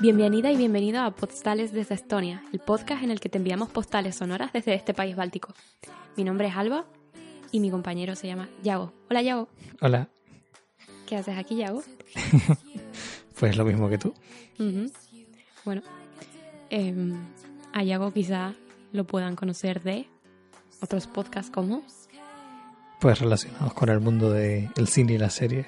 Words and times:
Bienvenida 0.00 0.52
y 0.52 0.56
bienvenido 0.56 1.02
a 1.02 1.10
Postales 1.10 1.72
desde 1.72 1.96
Estonia, 1.96 2.44
el 2.52 2.60
podcast 2.60 3.02
en 3.02 3.10
el 3.10 3.18
que 3.18 3.28
te 3.28 3.38
enviamos 3.38 3.68
postales 3.68 4.14
sonoras 4.14 4.52
desde 4.52 4.74
este 4.74 4.94
país 4.94 5.16
báltico. 5.16 5.52
Mi 6.16 6.22
nombre 6.22 6.46
es 6.46 6.56
Alba 6.56 6.84
y 7.50 7.58
mi 7.58 7.68
compañero 7.68 8.14
se 8.14 8.28
llama 8.28 8.48
Yago. 8.62 8.92
Hola 9.10 9.22
Yago. 9.22 9.48
Hola. 9.80 10.08
¿Qué 11.04 11.16
haces 11.16 11.36
aquí, 11.36 11.56
Yago? 11.56 11.82
pues 13.40 13.56
lo 13.56 13.64
mismo 13.64 13.88
que 13.88 13.98
tú. 13.98 14.14
Bueno, 15.64 15.82
em, 16.70 17.16
a 17.72 17.82
Yago 17.82 18.12
quizá 18.12 18.54
lo 18.92 19.04
puedan 19.04 19.34
conocer 19.34 19.82
de 19.82 20.06
otros 20.80 21.08
podcasts 21.08 21.50
como... 21.50 21.82
Pues 23.00 23.18
relacionados 23.18 23.74
con 23.74 23.88
el 23.88 23.98
mundo 23.98 24.30
del 24.30 24.86
cine 24.86 25.14
y 25.14 25.18
la 25.18 25.30
serie, 25.30 25.66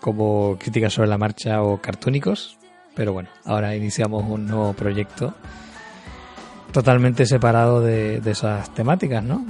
como 0.00 0.56
críticas 0.58 0.94
sobre 0.94 1.08
la 1.08 1.18
marcha 1.18 1.62
o 1.62 1.80
cartúnicos, 1.82 2.58
pero 2.94 3.12
bueno, 3.12 3.28
ahora 3.44 3.74
iniciamos 3.74 4.24
un 4.28 4.46
nuevo 4.46 4.72
proyecto 4.72 5.34
totalmente 6.72 7.26
separado 7.26 7.80
de, 7.80 8.20
esas 8.24 8.72
temáticas, 8.74 9.22
¿no? 9.22 9.44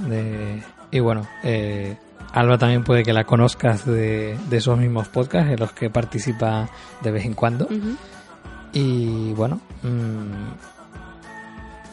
y 0.91 0.99
bueno, 0.99 1.27
eh, 1.43 1.97
Alba 2.33 2.57
también 2.57 2.83
puede 2.83 3.03
que 3.03 3.13
la 3.13 3.23
conozcas 3.23 3.85
de, 3.85 4.37
esos 4.51 4.77
mismos 4.77 5.07
podcasts 5.09 5.51
en 5.51 5.59
los 5.59 5.71
que 5.71 5.89
participa 5.89 6.69
de 7.01 7.11
vez 7.11 7.25
en 7.25 7.33
cuando. 7.33 7.67
Y 8.71 9.33
bueno, 9.33 9.59
mmm, 9.81 10.53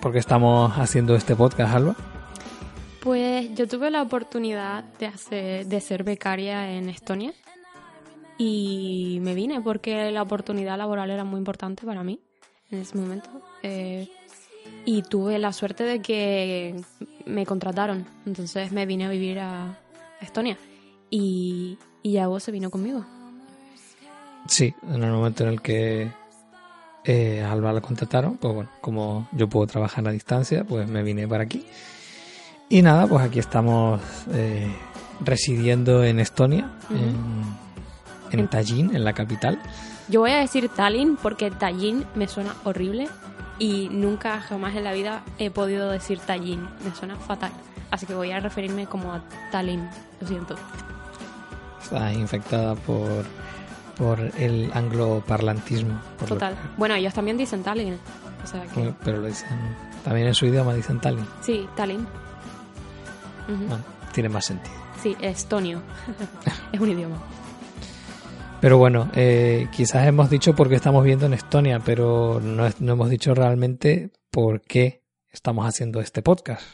¿por 0.01 0.13
qué 0.13 0.19
estamos 0.19 0.73
haciendo 0.79 1.15
este 1.17 1.35
podcast, 1.35 1.75
Alba? 1.75 1.97
Pues 3.01 3.55
yo 3.55 3.67
tuve 3.67 3.91
la 3.91 4.03
oportunidad 4.03 4.85
de, 4.99 5.07
hacer, 5.07 5.67
de 5.67 5.81
ser 5.81 6.05
becaria 6.05 6.73
en 6.73 6.89
Estonia 6.89 7.33
y 8.39 9.19
me 9.23 9.35
vine 9.35 9.61
porque 9.61 10.11
la 10.11 10.23
oportunidad 10.23 10.77
laboral 10.79 11.11
era 11.11 11.25
muy 11.25 11.39
importante 11.39 11.87
para 11.87 12.03
mí 12.03 12.21
en 12.71 12.81
ese 12.81 12.97
momento. 12.97 13.31
Eh, 13.63 14.09
y 14.85 15.03
tuve 15.03 15.39
la 15.39 15.53
suerte 15.53 15.85
de 15.85 16.01
que 16.01 16.81
me 17.25 17.47
contrataron. 17.47 18.07
Entonces 18.25 18.73
me 18.73 18.87
vine 18.87 19.07
a 19.07 19.09
vivir 19.09 19.39
a 19.39 19.79
Estonia. 20.21 20.59
Y, 21.11 21.79
y 22.03 22.19
vos 22.25 22.43
se 22.43 22.53
vino 22.53 22.71
conmigo. 22.71 23.05
Sí, 24.49 24.75
en 24.89 25.03
el 25.03 25.11
momento 25.11 25.45
en 25.45 25.51
el 25.51 25.61
que 25.61 26.11
eh, 27.05 27.43
Alba 27.43 27.73
la 27.73 27.81
contrataron, 27.81 28.37
pues 28.37 28.55
bueno, 28.55 28.71
como 28.81 29.29
yo 29.33 29.49
puedo 29.49 29.67
trabajar 29.67 30.07
a 30.07 30.13
distancia, 30.13 30.65
pues 30.65 30.89
me 30.89 31.03
vine 31.03 31.27
para 31.27 31.45
aquí. 31.45 31.65
Y 32.69 32.83
nada, 32.83 33.07
pues 33.07 33.25
aquí 33.25 33.39
estamos 33.39 34.01
eh, 34.33 34.73
residiendo 35.21 36.05
en 36.05 36.19
Estonia, 36.19 36.73
en 36.91 37.66
Tallinn, 38.45 38.95
en 38.95 39.05
la 39.05 39.13
capital. 39.13 39.59
Yo 40.09 40.21
voy 40.21 40.31
a 40.31 40.39
decir 40.39 40.69
Tallinn 40.69 41.17
porque 41.17 41.51
Tallinn 41.51 42.05
me 42.15 42.29
suena 42.29 42.55
horrible 42.65 43.09
y 43.59 43.89
nunca 43.91 44.41
jamás 44.41 44.77
en 44.77 44.85
la 44.85 44.93
vida 44.93 45.23
he 45.39 45.51
podido 45.51 45.91
decir 45.91 46.19
Tallinn, 46.21 46.69
me 46.85 46.95
suena 46.95 47.17
fatal. 47.17 47.53
Así 47.91 48.07
que 48.07 48.15
voy 48.15 48.31
a 48.33 48.41
referirme 48.41 48.87
como 48.87 49.13
a 49.13 49.23
Tallinn, 49.51 49.89
lo 50.21 50.27
siento. 50.27 50.57
Está 51.83 52.13
infectada 52.13 52.75
por, 52.75 53.25
por 53.97 54.21
el 54.39 54.71
angloparlantismo. 54.75 56.01
Total. 56.27 56.55
Bueno, 56.77 56.95
ellos 56.95 57.15
también 57.15 57.37
dicen 57.37 57.63
Tallinn. 57.63 57.99
Pero 59.05 59.19
lo 59.19 59.27
dicen. 59.27 59.49
También 60.05 60.29
en 60.29 60.35
su 60.35 60.47
idioma 60.47 60.75
dicen 60.75 61.01
Tallinn. 61.01 61.27
Sí, 61.41 61.69
Tallinn. 61.75 62.07
Bueno, 63.49 63.85
tiene 64.13 64.29
más 64.29 64.45
sentido. 64.45 64.75
Sí, 65.03 65.17
estonio. 65.21 65.83
es 66.73 66.81
un 66.81 66.91
idioma. 66.91 67.17
Pero 68.67 68.79
bueno, 68.79 69.09
eh, 69.15 69.69
quizás 69.71 70.09
hemos 70.09 70.29
dicho 70.29 70.57
por 70.57 70.69
qué 70.69 70.75
estamos 70.75 71.05
viendo 71.05 71.25
en 71.25 71.35
Estonia, 71.35 71.79
pero 71.79 72.41
no, 72.41 72.67
hemos 72.67 73.09
dicho 73.09 73.33
realmente 73.33 74.11
por 74.33 74.61
qué 74.61 75.05
estamos 75.31 75.69
haciendo 75.69 76.01
este 76.01 76.21
podcast. 76.21 76.65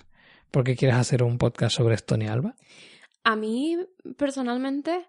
¿Por 0.51 0.65
qué 0.65 0.75
quieres 0.75 0.97
hacer 0.97 1.23
un 1.23 1.37
podcast 1.37 1.77
sobre 1.77 1.95
Estonia, 1.95 2.33
Alba? 2.33 2.55
A 3.25 3.37
mí, 3.37 3.77
personalmente, 4.17 5.07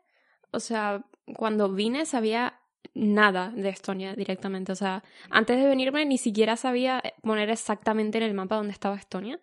o 0.51 0.59
sea, 0.59 1.05
cuando 1.37 1.71
vine 1.71 2.05
sabía 2.05 2.59
nada 2.93 3.53
de 3.55 3.69
Estonia 3.69 4.13
directamente. 4.13 4.73
O 4.73 4.75
sea, 4.75 5.05
antes 5.29 5.61
de 5.61 5.65
venirme 5.65 6.05
ni 6.05 6.17
siquiera 6.17 6.57
sabía 6.57 7.01
poner 7.21 7.49
exactamente 7.49 8.17
en 8.17 8.25
el 8.25 8.33
mapa 8.33 8.57
dónde 8.57 8.73
estaba 8.73 8.97
Estonia. 8.97 9.39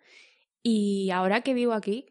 Y 0.61 1.09
ahora 1.09 1.41
que 1.41 1.55
vivo 1.55 1.73
aquí, 1.73 2.05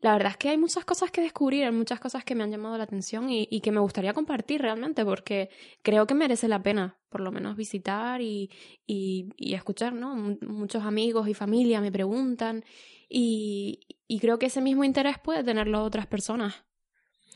la 0.00 0.12
verdad 0.12 0.30
es 0.32 0.36
que 0.36 0.50
hay 0.50 0.58
muchas 0.58 0.84
cosas 0.84 1.10
que 1.10 1.20
descubrir, 1.20 1.64
hay 1.64 1.72
muchas 1.72 1.98
cosas 1.98 2.24
que 2.24 2.34
me 2.34 2.44
han 2.44 2.50
llamado 2.50 2.78
la 2.78 2.84
atención 2.84 3.30
y, 3.30 3.60
que 3.60 3.72
me 3.72 3.80
gustaría 3.80 4.12
compartir 4.12 4.62
realmente 4.62 5.04
porque 5.04 5.50
creo 5.82 6.06
que 6.06 6.14
merece 6.14 6.46
la 6.46 6.62
pena 6.62 6.98
por 7.08 7.20
lo 7.20 7.32
menos 7.32 7.56
visitar 7.56 8.20
y, 8.20 8.50
y, 8.86 9.54
escuchar, 9.54 9.92
¿no? 9.94 10.14
muchos 10.42 10.84
amigos 10.84 11.28
y 11.28 11.34
familia 11.34 11.80
me 11.80 11.90
preguntan 11.90 12.64
y, 13.08 13.80
creo 14.20 14.38
que 14.38 14.46
ese 14.46 14.60
mismo 14.60 14.84
interés 14.84 15.18
puede 15.18 15.42
tenerlo 15.42 15.82
otras 15.82 16.06
personas. 16.06 16.54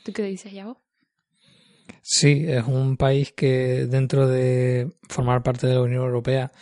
¿Tú 0.04 0.12
qué 0.12 0.22
dices, 0.22 0.52
Yago? 0.52 0.80
Sí, 2.02 2.44
es 2.46 2.64
un 2.66 2.96
país 2.96 3.32
que 3.32 3.86
dentro 3.86 4.28
de 4.28 4.92
formar 5.08 5.42
parte 5.42 5.66
de 5.66 5.74
la 5.74 5.82
Unión 5.82 6.04
Europea 6.04 6.52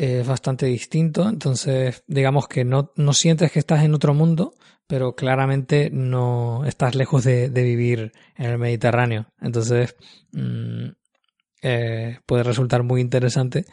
es 0.00 0.26
bastante 0.26 0.64
distinto, 0.64 1.28
entonces 1.28 2.04
digamos 2.06 2.48
que 2.48 2.64
no, 2.64 2.90
no 2.96 3.12
sientes 3.12 3.52
que 3.52 3.58
estás 3.58 3.84
en 3.84 3.94
otro 3.94 4.14
mundo, 4.14 4.54
pero 4.86 5.14
claramente 5.14 5.90
no 5.92 6.64
estás 6.64 6.94
lejos 6.94 7.22
de, 7.22 7.50
vivir 7.50 8.12
en 8.36 8.46
el 8.46 8.56
Mediterráneo. 8.58 9.26
Entonces, 9.42 9.94
mm, 10.32 10.88
eh, 11.62 12.18
puede 12.24 12.42
resultar 12.44 12.82
muy 12.82 13.02
interesante 13.02 13.66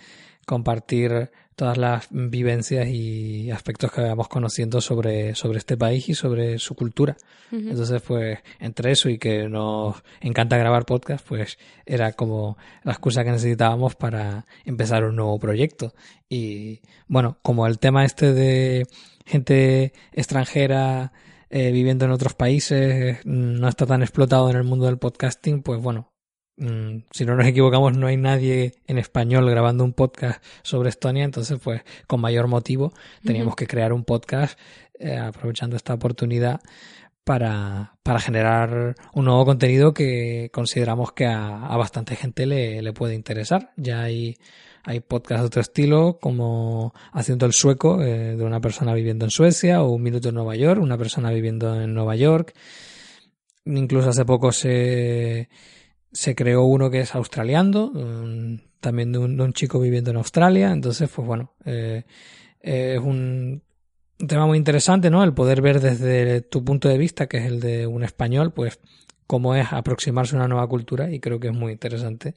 compartir 0.47 1.29
todas 1.57 1.77
las 1.77 2.07
vivencias 2.09 2.87
y 2.87 3.51
aspectos 3.51 3.91
que 3.91 4.01
vamos 4.01 4.29
conociendo 4.29 4.79
sobre, 4.79 5.35
sobre 5.35 5.57
este 5.57 5.75
país 5.75 6.07
y 6.07 6.15
sobre 6.15 6.57
su 6.57 6.73
cultura. 6.73 7.17
Entonces, 7.51 8.01
pues, 8.01 8.39
entre 8.59 8.91
eso 8.91 9.09
y 9.09 9.17
que 9.17 9.49
nos 9.49 10.01
encanta 10.21 10.57
grabar 10.57 10.85
podcast, 10.85 11.27
pues 11.27 11.57
era 11.85 12.13
como 12.13 12.57
la 12.83 12.93
excusa 12.93 13.25
que 13.25 13.31
necesitábamos 13.31 13.95
para 13.95 14.45
empezar 14.63 15.03
un 15.03 15.17
nuevo 15.17 15.37
proyecto. 15.37 15.93
Y 16.29 16.81
bueno, 17.07 17.39
como 17.41 17.67
el 17.67 17.77
tema 17.77 18.05
este 18.05 18.33
de 18.33 18.87
gente 19.25 19.91
extranjera 20.13 21.11
eh, 21.49 21.71
viviendo 21.71 22.05
en 22.05 22.11
otros 22.11 22.35
países 22.35 23.19
no 23.25 23.67
está 23.67 23.85
tan 23.85 24.01
explotado 24.01 24.49
en 24.49 24.55
el 24.55 24.63
mundo 24.63 24.85
del 24.85 24.97
podcasting, 24.97 25.61
pues 25.61 25.81
bueno, 25.81 26.13
mm, 26.57 27.03
si 27.11 27.25
no 27.25 27.35
nos 27.35 27.47
equivocamos, 27.47 27.97
no 27.97 28.07
hay 28.07 28.17
nadie 28.17 28.73
en 28.87 28.97
español 28.97 29.49
grabando 29.49 29.83
un 29.83 29.93
podcast 29.93 30.43
sobre 30.63 30.89
Estonia, 30.89 31.23
entonces 31.23 31.59
pues 31.63 31.81
con 32.07 32.21
mayor 32.21 32.47
motivo 32.47 32.93
teníamos 33.23 33.55
que 33.55 33.67
crear 33.67 33.93
un 33.93 34.03
podcast 34.03 34.59
eh, 34.99 35.17
aprovechando 35.17 35.75
esta 35.75 35.93
oportunidad 35.93 36.59
para, 37.23 37.97
para, 38.03 38.19
generar 38.19 38.95
un 39.13 39.25
nuevo 39.25 39.45
contenido 39.45 39.93
que 39.93 40.49
consideramos 40.53 41.11
que 41.11 41.25
a, 41.25 41.75
bastante 41.75 42.15
gente 42.15 42.45
le, 42.45 42.81
le, 42.81 42.93
puede 42.93 43.15
interesar. 43.15 43.73
Ya 43.75 44.01
hay 44.01 44.37
hay 44.87 45.01
podcasts 45.01 45.41
de 45.41 45.47
otro 45.47 45.61
estilo, 45.61 46.17
como 46.21 46.93
Haciendo 47.11 47.45
el 47.45 47.51
Sueco, 47.51 48.01
eh, 48.01 48.37
de 48.37 48.43
una 48.45 48.61
persona 48.61 48.93
viviendo 48.93 49.25
en 49.25 49.31
Suecia, 49.31 49.83
o 49.83 49.89
Un 49.91 50.01
Minuto 50.01 50.29
en 50.29 50.35
Nueva 50.35 50.55
York, 50.55 50.81
una 50.81 50.97
persona 50.97 51.29
viviendo 51.29 51.81
en 51.81 51.93
Nueva 51.93 52.15
York. 52.15 52.53
Incluso 53.65 54.11
hace 54.11 54.23
poco 54.23 54.53
se, 54.53 55.49
se 56.11 56.35
creó 56.35 56.63
uno 56.63 56.89
que 56.89 57.01
es 57.01 57.15
australiano, 57.15 57.91
también 58.79 59.11
de 59.11 59.19
un, 59.19 59.53
chico 59.53 59.79
viviendo 59.79 60.11
en 60.11 60.17
Australia. 60.17 60.71
Entonces, 60.71 61.09
pues 61.13 61.27
bueno, 61.27 61.53
eh, 61.65 62.05
es 62.59 62.99
un 62.99 63.63
tema 64.17 64.45
muy 64.45 64.57
interesante, 64.57 65.09
¿no? 65.09 65.23
El 65.23 65.33
poder 65.33 65.61
ver 65.61 65.79
desde 65.79 66.41
tu 66.41 66.63
punto 66.63 66.89
de 66.89 66.97
vista, 66.97 67.27
que 67.27 67.37
es 67.37 67.45
el 67.45 67.59
de 67.59 67.87
un 67.87 68.03
español, 68.03 68.53
pues 68.53 68.79
cómo 69.27 69.55
es 69.55 69.71
aproximarse 69.71 70.35
a 70.35 70.39
una 70.39 70.47
nueva 70.47 70.67
cultura 70.67 71.11
y 71.11 71.19
creo 71.19 71.39
que 71.39 71.47
es 71.47 71.53
muy 71.53 71.73
interesante. 71.73 72.35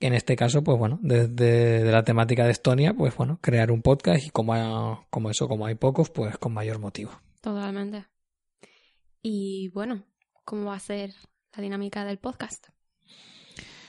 En 0.00 0.14
este 0.14 0.34
caso, 0.34 0.64
pues 0.64 0.78
bueno, 0.78 0.98
desde 1.02 1.84
la 1.84 2.02
temática 2.02 2.44
de 2.44 2.52
Estonia, 2.52 2.92
pues 2.94 3.16
bueno, 3.16 3.38
crear 3.40 3.70
un 3.70 3.82
podcast 3.82 4.26
y 4.26 4.30
como, 4.30 5.06
como 5.10 5.30
eso, 5.30 5.46
como 5.46 5.66
hay 5.66 5.76
pocos, 5.76 6.10
pues 6.10 6.38
con 6.38 6.52
mayor 6.52 6.80
motivo. 6.80 7.12
Totalmente. 7.40 8.06
Y 9.22 9.68
bueno, 9.68 10.04
¿cómo 10.44 10.66
va 10.66 10.76
a 10.76 10.80
ser 10.80 11.12
la 11.54 11.62
dinámica 11.62 12.04
del 12.04 12.18
podcast? 12.18 12.68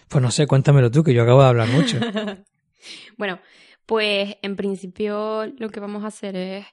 Pues 0.08 0.22
no 0.22 0.32
sé, 0.32 0.48
cuéntamelo 0.48 0.92
tú, 0.92 1.04
que 1.04 1.14
yo 1.14 1.24
acabo 1.24 1.42
de 1.42 1.48
hablar 1.48 1.70
mucho. 1.70 2.00
bueno, 3.18 3.40
pues 3.86 4.38
en 4.42 4.56
principio 4.56 5.46
lo 5.58 5.70
que 5.70 5.80
vamos 5.80 6.04
a 6.04 6.08
hacer 6.08 6.36
es 6.36 6.66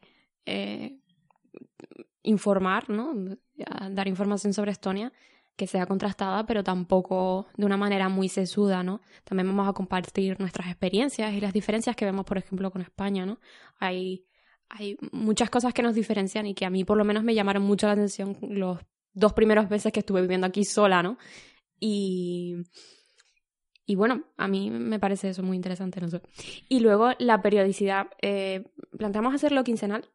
eh, 0.47 0.99
informar, 2.23 2.91
¿no? 2.91 3.15
Dar 3.91 4.09
información 4.09 4.53
sobre 4.53 4.73
Estonia 4.73 5.13
que 5.57 5.67
sea 5.67 5.85
contrastada, 5.85 6.47
pero 6.47 6.65
tampoco 6.65 7.47
de 7.55 7.67
una 7.67 7.77
manera 7.77 8.09
muy 8.09 8.31
sesuda, 8.31 8.83
¿no? 8.83 9.03
También 9.25 9.47
vamos 9.47 9.69
a 9.69 9.75
compartir 9.75 10.41
nuestras 10.41 10.69
experiencias 10.69 11.35
y 11.35 11.41
las 11.41 11.53
diferencias 11.53 11.95
que 11.95 12.07
vemos, 12.07 12.25
por 12.25 12.39
ejemplo, 12.39 12.71
con 12.71 12.81
España, 12.81 13.27
¿no? 13.27 13.41
Hay, 13.79 14.25
hay 14.71 14.97
muchas 15.13 15.51
cosas 15.51 15.75
que 15.75 15.83
nos 15.83 15.95
diferencian 15.95 16.47
y 16.47 16.55
que 16.55 16.65
a 16.65 16.71
mí 16.71 16.85
por 16.85 16.97
lo 16.97 17.05
menos 17.05 17.25
me 17.25 17.35
llamaron 17.35 17.63
mucho 17.63 17.87
la 17.87 17.93
atención 17.93 18.39
los 18.41 18.79
dos 19.13 19.33
primeros 19.33 19.69
veces 19.69 19.93
que 19.93 20.01
estuve 20.01 20.23
viviendo 20.23 20.47
aquí 20.47 20.65
sola, 20.65 21.03
¿no? 21.03 21.19
Y, 21.79 22.57
y 23.87 23.97
bueno, 23.97 24.25
a 24.37 24.49
mí 24.49 24.71
me 24.71 24.99
parece 24.99 25.31
eso 25.31 25.43
muy 25.43 25.57
interesante, 25.57 26.01
no 26.01 26.09
sé. 26.09 26.23
Y 26.69 26.81
luego 26.81 27.11
la 27.19 27.43
periodicidad. 27.43 28.09
Eh, 28.23 28.65
planteamos 28.97 29.35
hacerlo 29.35 29.65
quincenal. 29.65 30.09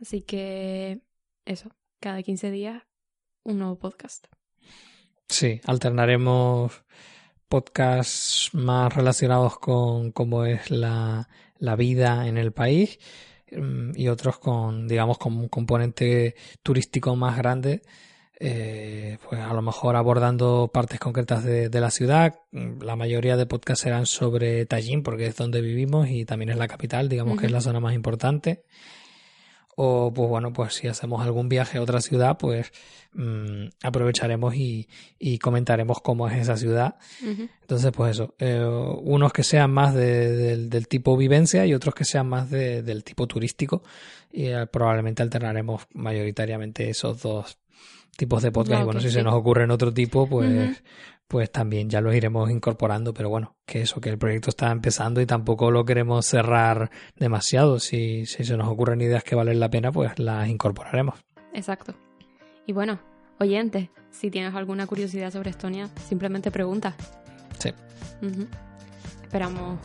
Así 0.00 0.22
que 0.22 1.00
eso, 1.44 1.70
cada 1.98 2.22
15 2.22 2.50
días 2.50 2.82
un 3.42 3.58
nuevo 3.58 3.78
podcast. 3.78 4.26
Sí, 5.28 5.60
alternaremos 5.64 6.84
podcasts 7.48 8.50
más 8.52 8.94
relacionados 8.94 9.58
con 9.58 10.12
cómo 10.12 10.44
es 10.44 10.70
la, 10.70 11.28
la 11.58 11.76
vida 11.76 12.26
en 12.28 12.38
el 12.38 12.52
país 12.52 12.98
y 13.50 14.08
otros 14.08 14.38
con, 14.38 14.86
digamos, 14.86 15.18
con 15.18 15.36
un 15.36 15.48
componente 15.48 16.34
turístico 16.62 17.16
más 17.16 17.36
grande, 17.36 17.82
eh, 18.38 19.18
pues 19.28 19.40
a 19.40 19.52
lo 19.52 19.62
mejor 19.62 19.96
abordando 19.96 20.70
partes 20.72 20.98
concretas 20.98 21.44
de, 21.44 21.68
de, 21.68 21.80
la 21.80 21.90
ciudad. 21.90 22.40
La 22.52 22.96
mayoría 22.96 23.36
de 23.36 23.46
podcasts 23.46 23.82
serán 23.82 24.06
sobre 24.06 24.64
Tallinn, 24.66 25.02
porque 25.02 25.26
es 25.26 25.36
donde 25.36 25.60
vivimos 25.60 26.08
y 26.08 26.24
también 26.24 26.50
es 26.50 26.56
la 26.56 26.68
capital, 26.68 27.08
digamos 27.08 27.38
que 27.38 27.46
es 27.46 27.52
la 27.52 27.60
zona 27.60 27.80
más 27.80 27.94
importante. 27.94 28.62
O 29.82 30.12
pues 30.12 30.28
bueno, 30.28 30.52
pues 30.52 30.74
si 30.74 30.88
hacemos 30.88 31.22
algún 31.22 31.48
viaje 31.48 31.78
a 31.78 31.82
otra 31.82 32.02
ciudad, 32.02 32.36
pues 32.36 32.70
mmm, 33.14 33.68
aprovecharemos 33.82 34.54
y, 34.54 34.90
y, 35.18 35.38
comentaremos 35.38 36.02
cómo 36.02 36.28
es 36.28 36.36
esa 36.36 36.58
ciudad. 36.58 36.96
Entonces, 37.62 37.90
pues 37.90 38.10
eso, 38.10 38.34
eh, 38.38 38.62
unos 38.62 39.32
que 39.32 39.42
sean 39.42 39.70
más 39.70 39.94
de, 39.94 40.36
de, 40.36 40.68
del 40.68 40.86
tipo 40.86 41.16
vivencia 41.16 41.64
y 41.64 41.72
otros 41.72 41.94
que 41.94 42.04
sean 42.04 42.28
más 42.28 42.50
del 42.50 43.04
tipo 43.04 43.26
turístico. 43.26 43.82
Y 44.30 44.48
eh, 44.48 44.66
probablemente 44.66 45.22
alternaremos 45.22 45.86
mayoritariamente 45.94 46.90
esos 46.90 47.22
dos 47.22 47.56
tipos 48.18 48.42
de 48.42 48.52
podcast. 48.52 48.82
y 48.82 48.84
bueno, 48.84 49.00
si 49.00 49.08
sí. 49.08 49.14
se 49.14 49.22
nos 49.22 49.32
ocurre 49.32 49.64
en 49.64 49.70
otro 49.70 49.94
tipo, 49.94 50.28
pues, 50.28 50.82
pues 51.30 51.48
también 51.52 51.88
ya 51.88 52.00
los 52.00 52.12
iremos 52.12 52.50
incorporando, 52.50 53.14
pero 53.14 53.28
bueno, 53.28 53.54
que 53.64 53.82
eso, 53.82 54.00
que 54.00 54.10
el 54.10 54.18
proyecto 54.18 54.50
está 54.50 54.72
empezando 54.72 55.20
y 55.20 55.26
tampoco 55.26 55.70
lo 55.70 55.84
queremos 55.84 56.26
cerrar 56.26 56.90
demasiado. 57.14 57.78
Si, 57.78 58.26
si 58.26 58.42
se 58.42 58.56
nos 58.56 58.66
ocurren 58.66 59.00
ideas 59.00 59.22
que 59.22 59.36
valen 59.36 59.60
la 59.60 59.70
pena, 59.70 59.92
pues 59.92 60.18
las 60.18 60.48
incorporaremos. 60.48 61.20
Exacto. 61.54 61.94
Y 62.66 62.72
bueno, 62.72 62.98
oyente, 63.38 63.92
si 64.10 64.28
tienes 64.28 64.56
alguna 64.56 64.88
curiosidad 64.88 65.30
sobre 65.30 65.50
Estonia, 65.50 65.88
simplemente 66.08 66.50
pregunta. 66.50 66.96
Sí. 67.60 67.72
Uh 68.22 68.26
-huh. 68.26 68.48
Esperamos 69.22 69.78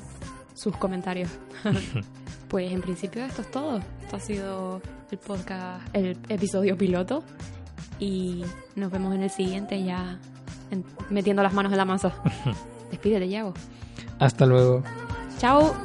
sus 0.55 0.75
comentarios. 0.77 1.29
pues 2.49 2.71
en 2.71 2.81
principio 2.81 3.23
esto 3.23 3.43
es 3.43 3.51
todo. 3.51 3.81
Esto 4.01 4.15
ha 4.15 4.19
sido 4.19 4.81
el 5.11 5.19
podcast, 5.19 5.95
el 5.95 6.17
episodio 6.27 6.75
piloto. 6.75 7.23
Y 7.99 8.43
nos 8.75 8.91
vemos 8.91 9.13
en 9.13 9.21
el 9.21 9.29
siguiente 9.29 9.83
ya 9.83 10.19
metiendo 11.09 11.43
las 11.43 11.53
manos 11.53 11.71
en 11.71 11.77
la 11.77 11.85
masa. 11.85 12.13
Despídete, 12.91 13.27
Yago. 13.29 13.53
Hasta 14.19 14.45
luego. 14.45 14.83
Chao. 15.37 15.75